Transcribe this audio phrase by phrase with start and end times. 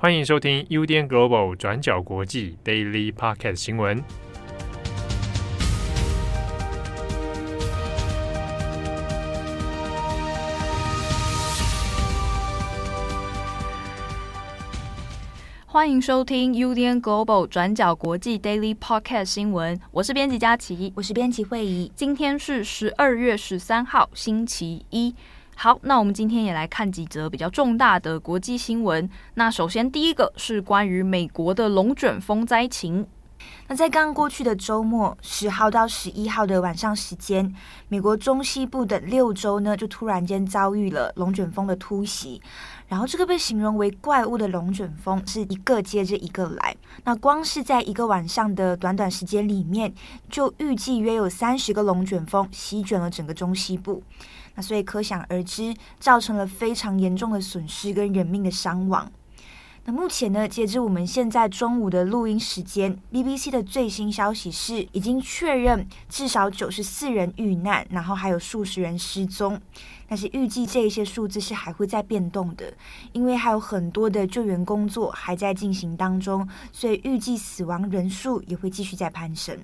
[0.00, 4.00] 欢迎收听 UDN Global 转角国际 Daily Podcast 新闻。
[15.66, 19.80] 欢迎收听 UDN Global 转角国际 Daily Podcast 新闻。
[19.90, 21.90] 我是编辑佳琪，我是编辑惠仪。
[21.96, 25.16] 今天是十二月十三号，星期一。
[25.60, 29.10] 好，那我们今天也来看几则比较重大的国际新闻。
[29.34, 33.04] 那首先第一个是关于美国的龙卷风灾情。
[33.66, 37.52] 那在刚过去的周末，十号到十一号的晚上时间，
[37.88, 42.40] 美国中西部的六州呢，就突然间遭遇了龙卷风的突袭。
[42.86, 46.76] 然后这个被形容为怪物的龙卷风是一个接着一个来。
[47.02, 49.92] 那光是在一个晚上的短短时间里面，
[50.30, 54.04] 就预计约有三十个龙卷风席卷了整个中西部。
[54.60, 59.10] 所以可想而知，造成了非常严重的损失跟人命的伤亡。
[59.84, 69.58] 那目前呢，截至我们现在中午的录音时间，BBC 的最新消息是，已经确认至少九十四人遇难，然后还有数十人失踪。
[70.06, 72.74] 但是预计这些数字是还会再变动的，
[73.12, 79.58] 因为还有很多的救援工作还在进行当中，所以预计死亡人数也会继续在攀升。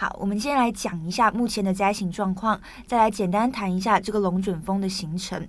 [0.00, 5.46] 好，我们先来讲一下目前的灾情状况，再来简单谈一下这个龙卷风的形成。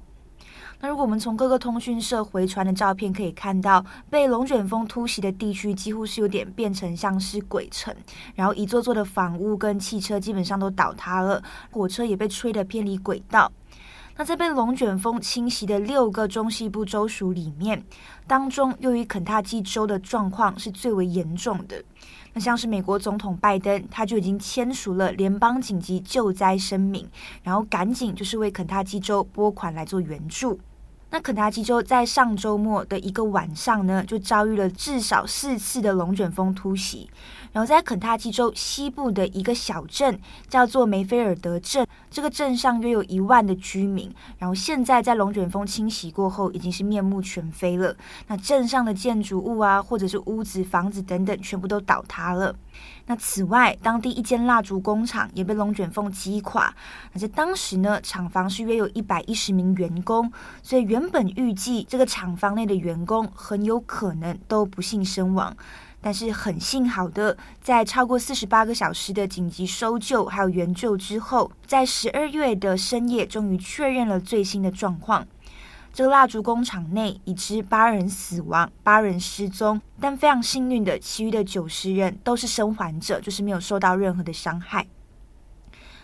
[0.81, 7.95] 那如果我们从各个通讯社回传的照片可以看到，被龙卷风突袭的地区几乎是有点变成像是鬼城，
[8.35, 13.49] 然后一座座的房屋跟汽车基本上都倒塌了，火车也被吹得偏离轨道。
[14.17, 17.81] 那在被龙卷风侵袭的六个中西部州属里面，
[18.27, 21.81] 当中又以肯塔基州的状况是最为严重的。
[22.33, 27.07] 那像是美国总统拜登，他就已经签署了联邦紧急救灾声明，
[27.43, 30.59] 然后赶紧就是为肯塔基州拨款来做援助。
[31.11, 37.09] 那肯塔基州在上周末的一个晚上呢，就遭遇了至少四次的龙卷风突袭。
[37.51, 44.09] 然后在肯塔基州西部的一个小镇叫做梅菲尔德镇，这个镇上约有一万的居民。
[44.37, 47.93] 然后现在在龙卷风侵袭过后，已经是面目全非了。
[48.27, 52.55] 那镇上的建筑物啊，或者是屋子、房子等等，全部都倒塌了。
[53.07, 56.73] 那此外，当地一间蜡烛工厂也被龙卷风击垮。
[57.11, 60.31] 那在当时呢，厂房是约有一百一十名员工，
[60.63, 65.57] 所以原原本预计这个厂房内的员工很有可能都不幸身亡。
[65.99, 75.25] 但是很幸好的，在超过四十八个小时的紧急搜救还有援救之后，在十二月的深夜，终于确认了最新的状况。
[75.91, 84.85] 这个蜡烛工厂内已知八人死亡，八人失踪，但非常幸运的，其余的九十人都是生还者，就是没有受到任何的伤害。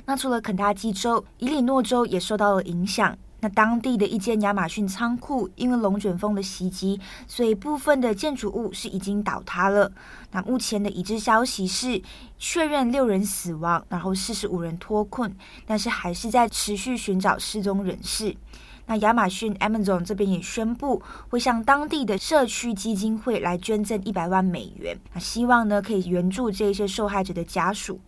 [0.06, 3.16] 那除了肯塔基州，伊利诺州也受到了影响。
[3.40, 9.92] 那当地的一间亚马逊仓库因为龙卷风的袭击，所以部分的建筑物是已经倒塌了。
[10.32, 12.02] 那目前的已知消息是
[12.40, 18.36] 确认六人死亡，然后四十五人脱困，但是还是在持续寻找失踪人士。
[18.88, 28.00] 那亚马逊 Amazon 这边也宣布会向当地的社区基金会来捐赠一百万美元，希望呢可以援助这些受害者的家属。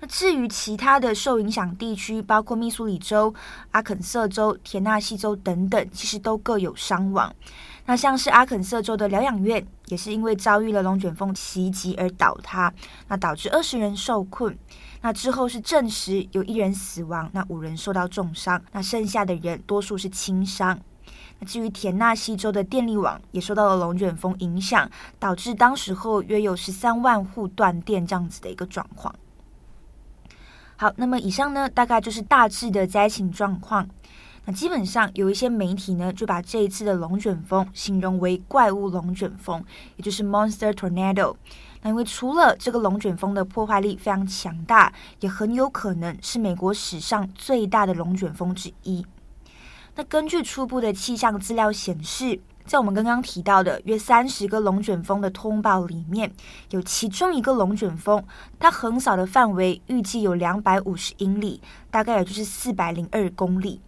[0.00, 3.34] 那至于其他的受影响地区，包括密苏里州、
[3.72, 7.34] 阿肯色州、田纳西州等等，其实都各有伤亡。
[7.86, 12.72] 那像是阿肯色州的疗养院，也是因为遭遇了龙卷风袭击而倒塌，
[13.08, 14.56] 那导致二十人受困。
[15.00, 20.78] 那之后是证实有一人死亡，那五人受到重伤，那剩下的人多数是轻伤。
[21.40, 24.88] 那至于田纳西州的电力网也受到了龙卷风影响，
[25.18, 29.12] 导致当时候约有十三万户断电这样子的一个状况。
[30.80, 33.88] 好，那么以上呢，大概就是大致的灾情状况。
[34.44, 39.64] 那基本上有一些媒体呢，就把这一次的龙卷风形容为怪物龙卷风，
[39.96, 41.34] 也就是 Monster Tornado。
[41.82, 49.04] 那因为除了这个龙卷风的破坏力非常强大，也很有可能是美国史上最大的龙卷风之一。
[49.96, 56.30] 那根据初步的气象资料显示，在我们刚刚提到的约三十个龙卷风的通报里面，
[56.68, 58.22] 有其中一个龙卷风，
[58.58, 63.80] 它横扫的范围预计有两百五十英里，大概也就是四百零二公里。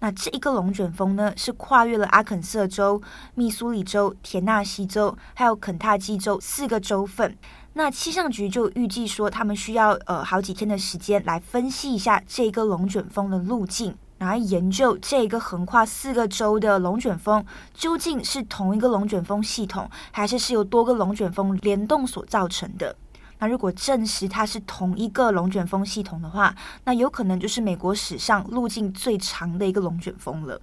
[0.00, 3.00] 那这一个龙卷风呢，是跨越了阿肯色州、
[3.36, 7.38] 密苏里州、田纳西州，还有肯塔基州四个州份。
[7.74, 22.96] 那气象局就预计说，他们需要呃好几天的时间来分析一下这个龙卷风的路径，来研究这个横跨四个州的龙卷风究竟是同一个龙卷风系统，还是是由多个龙卷风联动所造成的。
[23.38, 26.54] 那如果证实它是同一个龙卷风系统的话，
[26.84, 30.60] 那有可能就是美国史上路径最长的一个龙卷风了。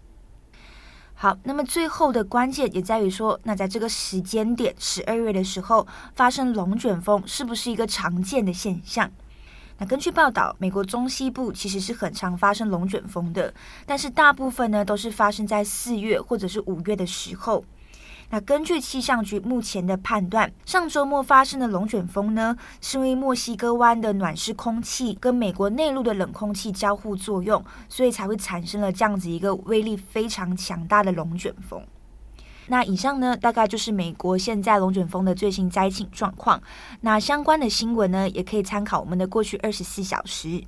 [1.14, 5.86] 好，那么最后的关键也在于说，那在这个时间点，十二月的时候
[6.16, 9.12] 发生龙卷风，是不是一个常见的现象？
[9.82, 13.52] 那根据报道，美国中西部其实是很常发生龙卷风的，
[13.84, 17.66] 但是大部分呢都是发生在四月或者是五月的时候。
[18.30, 31.84] 那根据气象局目前的判断，上周末发生的龙卷风呢，是因为墨西哥湾的暖湿空气跟美国内陆的冷空气交互作用，所以才会产生了这样子一个威力非常强大的龙卷风。
[32.68, 36.62] 那以上呢，大概就是美国现在龙卷风的最新灾情状况。
[37.02, 40.64] 那相关的新闻呢，也可以参考我们的过去二十四小时。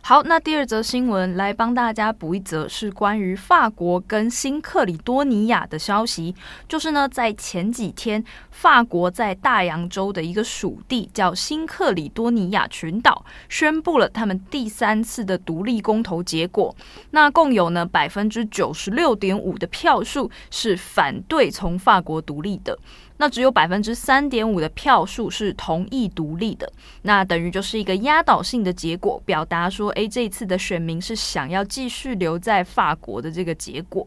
[0.00, 6.34] 好，那第二则新闻来帮大家补一则，是关于法国跟新克里多尼亚的消息。
[6.66, 16.74] 就是呢，在前几天，法国在大洋洲的一个属地叫新克里多尼亚群岛，宣布了他们第三次的独立公投结果。
[17.10, 22.78] 那共有呢百分之九十六点五的票数是反对从法国独立的。
[23.18, 26.72] 那只有百分之三点五的票数是同意独立的，
[27.02, 34.06] 那等于就是一个压倒性的结果，表达说，诶，这一次的选民是想要继续留在法国的这个结果。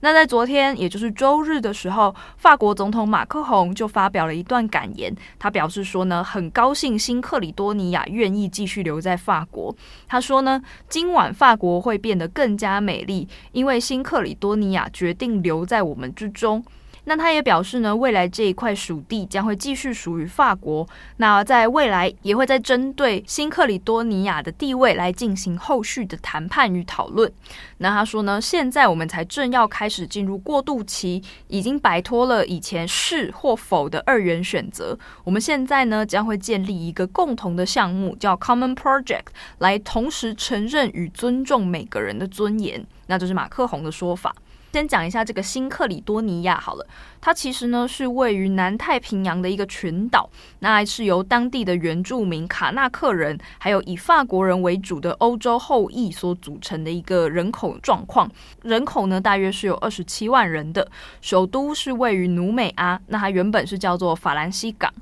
[0.00, 9.74] 那在昨天，也就是周日的时候，法国总统马克宏就发表了一段感言，他表示说呢，很高兴新克里多尼亚愿意继续留在法国。
[10.06, 16.64] 他说呢，今晚法国会变得更加美丽，因为新克里多尼亚决定留在我们之中。
[17.08, 20.86] 那他也表示呢，未来这一块属地将会继续属于法国。
[21.16, 27.32] 那在未来也会在针对新克里多尼亚的地位来进行后续的谈判与讨论。
[27.78, 34.98] 那他说呢，现在我们才正要开始进入过渡期，已经摆脱了以前是或否的二元选择。
[35.24, 39.28] 我们现在呢，将会建立一个共同的项目，叫 Common Project，
[39.60, 42.86] 来同时承认与尊重每个人的尊严。
[43.06, 44.34] 那这是马克宏的说法。
[44.72, 46.86] 先讲一下这个新克里多尼亚好了，
[47.20, 50.28] 它其实呢是位于南太平洋的一个群岛，
[50.60, 58.30] 那是由当地的原住民卡纳克人，还有以法国人为主的欧洲后裔所组成的一个人口状况。
[58.62, 60.88] 人口呢大约是有二十七万人的，
[61.20, 64.92] 首都是位于努美阿，那它原本是叫做法兰西港。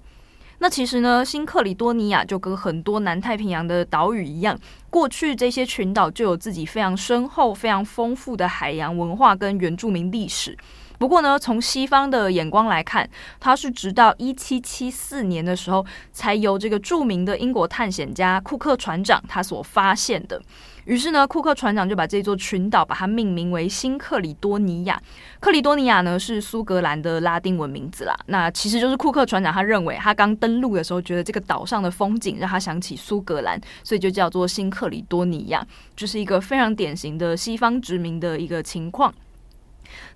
[0.59, 4.59] 那其实呢，新克里多尼亚就跟很多南太平洋的岛屿一样，
[4.89, 10.57] 过去这些群岛就有自己非常深厚、非常丰富的海洋文化跟原住民历史。
[10.99, 13.07] 不过呢，从西方的眼光来看，
[13.39, 20.41] 它是直到一七七四年的时候，才由这个著名的英国探险家库克船长他所发现的。
[20.87, 25.01] 于是呢，库克船长就把这座群岛把它命名为新克里多尼亚。
[25.41, 28.17] 克里多尼亚呢是苏格兰的拉丁文名字啦。
[28.27, 35.67] 那其实就是库克船长他认为他刚登陆的时候，觉得这个岛上的风景让他想起苏格兰，所以就叫做新克里多尼亚，
[35.97, 39.13] 就是一个非常典型的西方殖民的一个情况。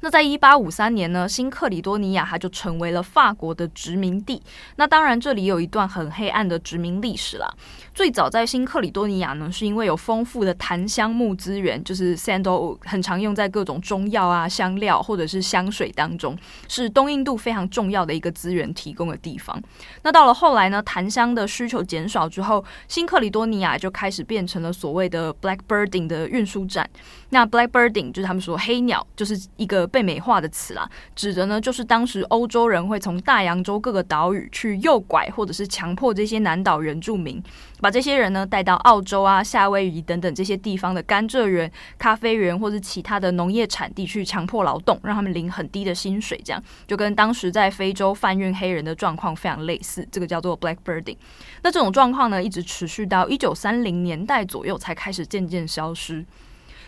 [0.01, 4.43] 那在一八五三年呢，新克里多尼亚它就成为了法国的殖民地。
[4.77, 7.53] 那当然，这里有一段很黑暗的殖民历史啦。
[7.93, 16.37] 最早在新克里多尼亚呢，是因为有丰富的檀香木资源，就是 sandalwood，很常用在各种中药啊、香料或者是香水当中，
[16.69, 19.61] 是东印度非常重要的一个资源提供的地方。
[20.03, 26.89] 那到了后来呢，檀香的需求减少之后，新克里多尼亚就开始变成了所谓的 blackbirding 的运输站。
[27.31, 37.43] 那 blackbirding 就是他们说黑鸟，就是一个被美化的词啦，指的呢就是当时欧洲人会从大洋洲各个岛屿去诱拐或者是强迫这些南岛原住民，
[37.81, 50.07] 把这些人呢带到澳洲啊、夏威夷等等这些地方的甘蔗园、咖啡园或者其他的农业产地去强迫劳动，让他们领很低的薪水，这样就跟当时在非洲贩运黑人的状况非常类似。
[50.11, 51.17] 这个叫做 blackbirding。
[51.63, 56.25] 那这种状况呢，一直持续到一九三零年代左右才开始渐渐消失。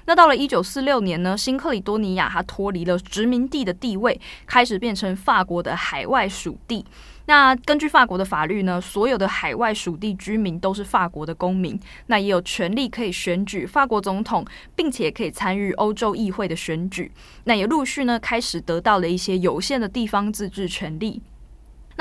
[0.06, 6.84] 那到了一九四六年呢，新克里多尼亚它脱离了殖民地的地位，开始变成法国的海外属地。
[7.26, 14.44] 那根据法国的法律呢，所有的海外属地居民都是法国的公民，那也有权利可以选举法国总统，
[14.74, 17.12] 并且可以参与欧洲议会的选举。
[17.44, 21.22] 那也陆续呢开始得到了一些有限的地方自治权利。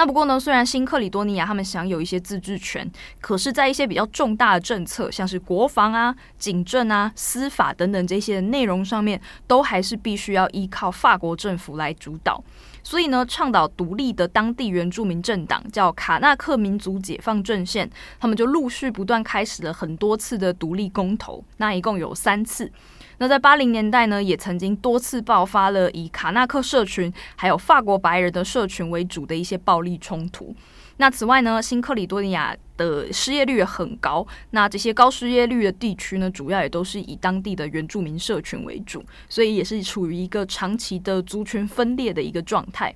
[0.02, 12.44] 那不过呢，虽然新克里多尼亚他们享有一些自治权，可是，在一些比较重大的政策，像是国防啊、警政啊、司法等等这些内容上面，都还是必须要依靠法国政府来主导。
[12.84, 22.72] 所以呢，倡导独立的当地原住民政党叫卡纳克民族解放阵线，他们就陆续不断开始了很多次的独立公投，那一共有三次。
[23.20, 30.56] 那在八零年代呢，也曾经多次爆发了以卡纳克社群还有法国白人的社群为主的一些暴力冲突。
[31.02, 34.26] 那此外呢，新克里多尼亚的失业率也很高。
[34.52, 42.94] 那这些高失业率的地区呢，主要也都是以当地的原住民社群为主，所以也是处于一个长期的族群分裂的一个状态。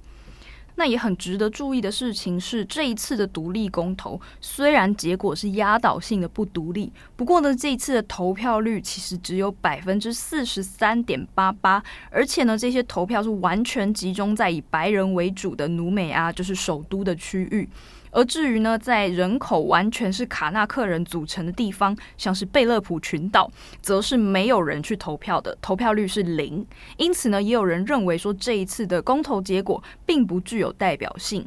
[0.75, 17.67] 那也很值得注意的事情是，这一次的独立公投虽然结果是压倒性的不独立，不过呢，这一次的投票率其实只有百分之四十三点八八，而且呢，这些投票是完全集中在以白人为主的努美阿，就是首都的区域。
[18.15, 26.65] 而至于呢，在人口完全是卡纳克人组成的地方，像是贝勒普群岛，则是没有人去投票的，投票率是零。
[26.95, 31.45] 因此呢，也有人认为说，这一次的公投结果并不具有代表性。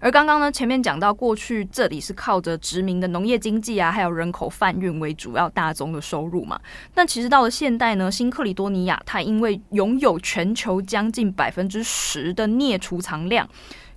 [0.00, 6.60] 而刚刚呢，前面讲到过去这里是靠着殖民的农业经济啊，还有人口贩运为主要大宗的收入嘛。
[6.94, 13.48] 但其实到了现代呢，新克里多尼亚它因为拥有全球将近百分之十的镍储藏量。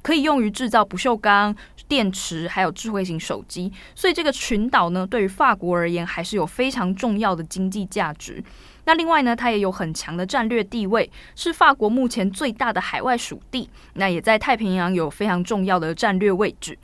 [0.03, 1.55] 可以用于制造不锈钢、
[1.88, 3.72] 电池，还有智慧型手机。
[3.93, 8.43] 所以这个群岛呢，对于法国而言，还是有非常重要的经济价值。
[8.86, 13.70] 那另外呢，它也有很强的战略地位，是法国目前最大的海外属地。
[13.94, 16.78] 那也在太平洋有非常重要的战略位置。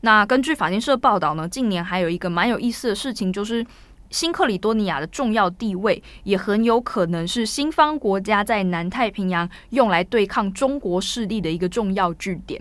[0.00, 3.66] 那根据法新社报道呢，近年还有一个蛮有意思的事情，就是。
[4.10, 12.58] 新克里多尼亚的重要地位，也很有可能是西方国家在南太平洋用来对抗中国势力的一个重要据点。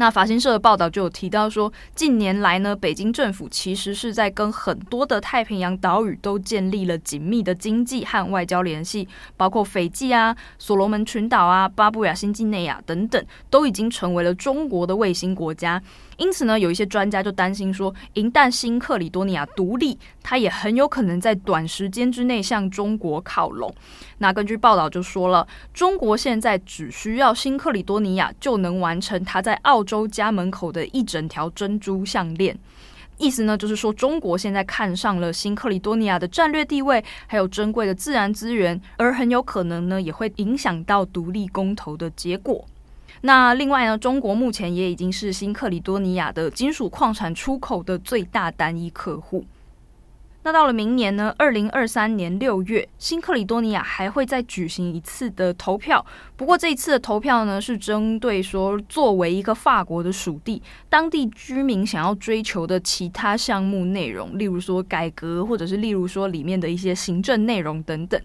[0.00, 15.82] 那法新社的报道就有提到说，近年来呢，北京政府其实是在跟很多的太平洋岛屿都建立了紧密的经济和外交联系，包括斐济啊、所罗门群岛啊、巴布亚新几内亚等等，都已经成为了中国的卫星国家。
[16.18, 23.72] 因此呢，有一些专家就担心说，一旦新克里多尼亚独立，它也很有可能在短时间之内向中国靠拢。
[24.18, 32.58] 那根据报道就说了，中国现在只需要新克里多尼亚就能完成它在澳洲家门口的一整条珍珠项链。
[33.16, 42.64] 意思呢，就是说中国现在看上了新克里多尼亚的战略地位，还有珍贵的自然资源，而很有可能呢，也会影响到独立公投的结果。
[43.22, 49.44] 那另外呢，中国目前也已经是新克里多尼亚的金属矿产出口的最大单一客户。
[50.44, 56.02] 那到了明年呢，二零二三年六月，新克里多尼亚还会再举行一次的投票。
[56.36, 68.18] 不过这一次的投票呢，是针对说作为一个法国的属地，当地居民想要追求的其他项目内容，例如说改革，或者是例如说里面的一些行政内容等等。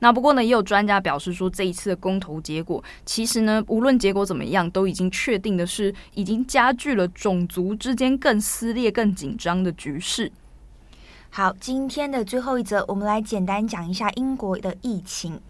[0.00, 10.32] 那不过呢，也有专家表示说，这一次的公投结果，其实呢，无论结果怎么样，都已经确定的是，已经加剧了种族之间更撕裂、更紧张的局势。
[11.28, 15.40] 好，今天的最后一则，我们来简单讲一下英国的疫情。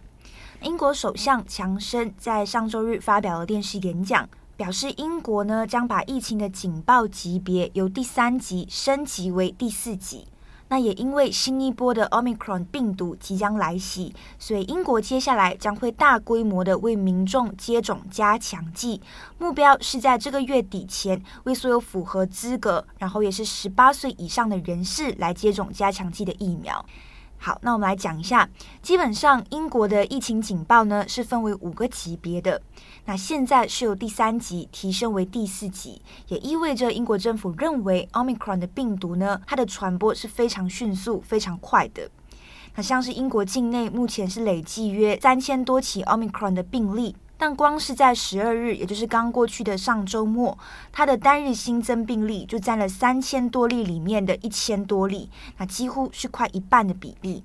[0.62, 10.26] 英国首相强生在上周日发表了电视演讲，表示英国呢将把疫情的警报级别由第三级升级为第四级。
[10.70, 19.02] 那也因为新一波的 Omicron 病毒即将来袭，所以英国接下来将会大规模的为民众接种加强剂，
[19.36, 26.86] 目标是在这个月底前为所有符合资格，然后也是十八岁以上的人士来接种加强剂的疫苗。
[27.42, 28.46] 好，那我们来讲一下，
[28.82, 32.60] 基本上英国的疫情警报呢是分为五个级别的，
[33.06, 42.10] 那现在是由第三级提升为第四级，也意味着英国政府认为 Omicron 的病毒呢，它的传播是非常迅速、非常快的。
[42.74, 47.16] 那像是英国境内目前是累计约三千多起 Omicron 的病例。
[47.40, 50.58] 但光是在十二日，也就是刚过去的上周末，
[50.92, 57.42] 它的单日新增病例就占了三千多例里面的一千多例，那几乎是快一半的比例。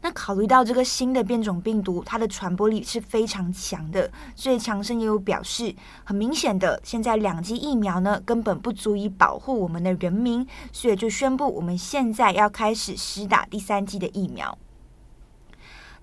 [0.00, 14.56] 那考虑到这个新的变种病毒，它的传播力是非常强的，所以强生也有表示，很明显的，现在两剂疫苗呢根本不足以保护我们的人民，所以就宣布我们现在要开始施打第三剂的疫苗。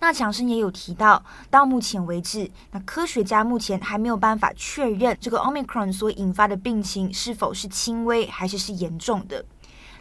[0.02, 9.46] 那强生也有提到，到目前为止，那科学家目前还没有办法确认这个 Omicron 所引发的病情是否是轻微还是是严重的。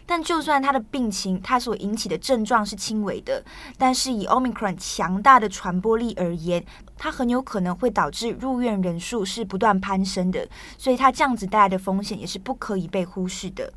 [0.07, 3.45] 但就算他的病情，他所引起的症状是轻微的，
[3.77, 6.65] 但是以 Omicron 强大的传播力而言，
[6.97, 13.71] 它很有可能会导致入院人数是不断攀升的，所以它这样子带来的风险也是不可以被忽视的。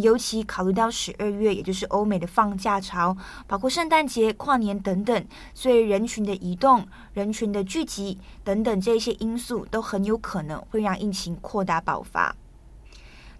[0.00, 12.34] 尤其考虑到十二月，也就是欧美的放假潮，包括圣诞节、跨年等等，所以人群的移动、人群的聚集等等这些因素，都很有可能会让疫情扩大爆发。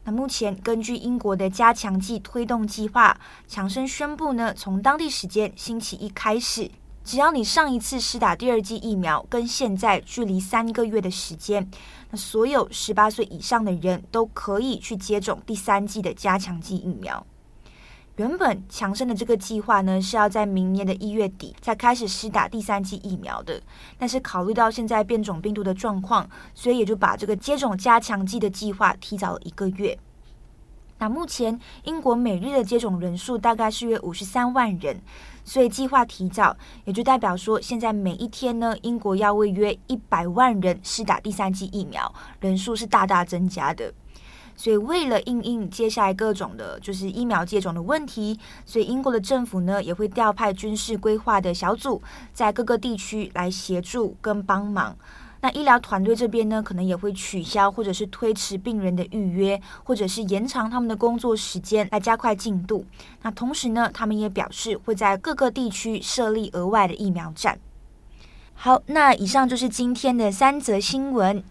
[0.04, 3.18] 那目前根据英国的加强剂推动计划，
[3.48, 6.70] 强生宣布呢，从当地时间星期一开始，
[7.04, 11.70] 只要你上一次施打第二剂疫苗跟现在距离三个月的时间，
[12.10, 17.26] 那所有十八岁以上的人都可以去接种第三剂的加强剂疫苗。
[18.16, 23.60] 原本强生的这个计划呢，是要在明年的一月底才开始施打第三剂疫苗的，
[23.98, 29.98] 但是考虑到现在变种病毒的状况，所以也就把这个接种加强剂的计划提早了一个月。
[30.98, 35.02] 那目前英国每日的接种人数大概是约五十三万人，
[35.44, 43.92] 所以计划提早，也就代表说现在每一天呢，英国要为约一百万人施打第三剂疫苗，人数是大大增加的。
[44.56, 52.00] 所以，为了应应接下来各种的，就是疫苗接种的问题，所以英国的政府呢也会调派军事规划的小组，
[52.32, 54.96] 在各个地区来协助跟帮忙。
[55.44, 62.86] 那医疗团队这边呢，可能也会取消或者是推迟病人的预约，或者是延长他们的工作时间，来加快进度。
[63.20, 67.58] 那同时呢，他们也表示会在各个地区设立额外的疫苗站。
[68.54, 71.44] 好，那以上就是今天的三则新闻。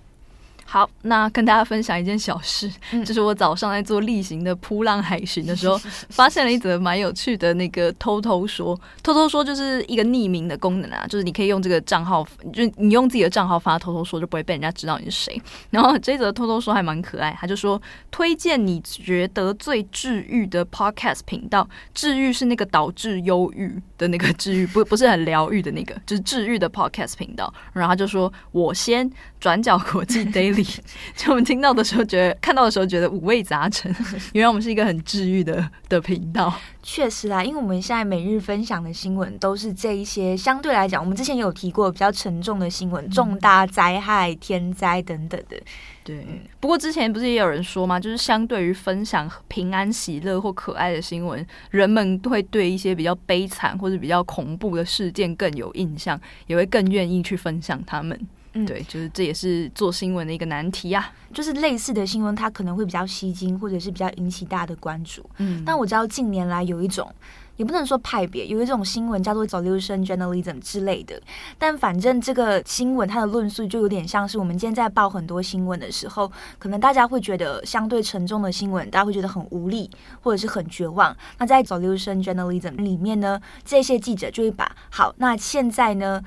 [0.74, 15.40] 好，那跟大家分享一件小事，嗯、就是我早上在做例行的扑浪海巡的时候， 发现了一则蛮有趣的那个偷偷说，偷偷说就是一个匿名的功能啊，就是你可以用这个账号，就你用自己的账号发偷偷说，就不会被人家知道你是谁。
[15.70, 27.54] 然后这则偷偷说还蛮可爱，他就说推荐你觉得最治愈的 podcast 频道，治愈是那个导致忧郁的那个治愈，不不是很疗愈的那个，就是治愈的 podcast 频道。
[27.74, 29.08] 然后他就说我先
[29.40, 30.63] 转角国际 daily。
[31.16, 33.94] 就我们听到的时候，觉得看到的时候觉得五味杂陈。
[34.34, 36.54] 原来我们是一个很治愈的的频道。
[36.82, 45.58] 确实啦，因为我们现在每日分享的新闻都是这一些相对来讲，我们之前有提过比较沉重的新闻，重大灾害、天灾等等的。
[46.04, 47.98] 对，不过之前不是也有人说吗？
[47.98, 58.20] 就是相对于分享平安喜乐或可爱的新闻，人们会对一些比较悲惨或者比较恐怖的事件更有印象，也会更愿意去分享他们。
[58.54, 61.12] 嗯，对，就是这也是做新闻的一个难题啊。
[61.34, 65.28] 就是类似的新闻，它可能会比较吸睛，或者是比较引起大家的关注。
[65.38, 67.12] 嗯，但我知道近年来有一种，
[67.56, 71.20] 也不能说派别，有一种新闻叫做 solution journalism 之类的。
[71.58, 79.90] 但反正这个新闻它的论述就有点像是我们今天在报很多新闻的时候，可能大家会觉得相对沉重的新闻，大家会觉得很无力，
[80.22, 81.16] 或者是很绝望。
[81.40, 86.22] 那在 solution journalism 里面呢，这些记者就会把好，那现在呢，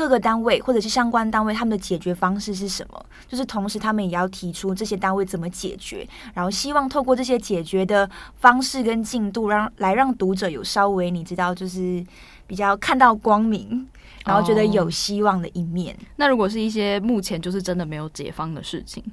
[0.00, 3.04] 各个单位或者是相关单位，他们的解决方式是什么？
[3.28, 12.02] 就是同时，他们也要提出这些单位怎么解决，然后希望透过这些解决的方式跟进度，让来让读者有稍微你知道，就是
[12.46, 13.86] 比较看到光明，
[14.24, 15.94] 然后觉得有希望的一面。
[15.94, 19.04] 哦，那如果是一些目前就是真的没有解方的事情，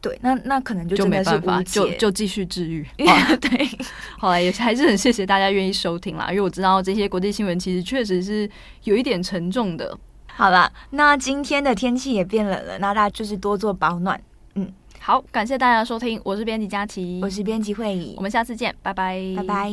[0.00, 2.86] 对，那那可能就真的是就没办法，就就继续治愈。
[2.96, 3.68] 对，
[4.20, 8.48] 后来也还是很谢谢大家愿意收听啦，因为我知道这些国际新闻其实确实是
[8.84, 9.98] 有一点沉重的。
[10.34, 14.20] 好了，那今天的天气也变冷了，那大家就是多做保暖。
[14.54, 19.72] 嗯，好，感谢大家的收听，我是编辑佳琪，我是编辑会议，我们下次见，拜拜，拜拜。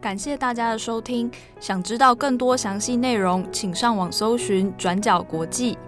[0.00, 1.30] 感谢大家的收听，
[1.60, 5.78] 想知道更多详细内容，请上网搜寻转角国际。